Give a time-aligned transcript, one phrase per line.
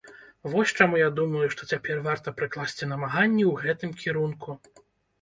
[0.53, 4.61] Вось чаму я думаю, што цяпер варта прыкласці намаганні ў гэтым кірунку.